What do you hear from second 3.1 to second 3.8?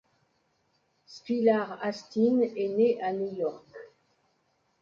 New York.